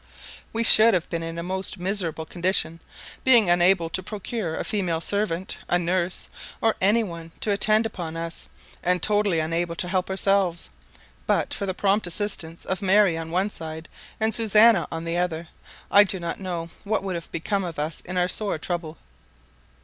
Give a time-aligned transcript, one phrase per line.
[0.51, 2.79] We should have been in a most miserable condition,
[3.23, 6.27] being unable to procure a female servant, a nurse,
[6.59, 8.49] or any one to attend upon us,
[8.81, 10.71] and totally unable to help ourselves;
[11.27, 13.87] but for the prompt assistance of Mary on one side,
[14.19, 15.49] and Susannah on the other,
[15.91, 18.97] I know not what would have become of us in our sore trouble.